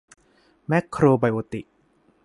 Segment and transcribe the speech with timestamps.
[0.67, 1.73] แม็คโครไบโอติกส์